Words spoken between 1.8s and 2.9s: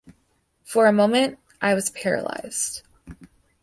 paralysed.